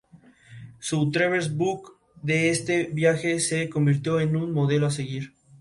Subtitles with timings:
[0.79, 5.35] Su "Traverse book" de este viaje se convirtió en un modelo a seguir.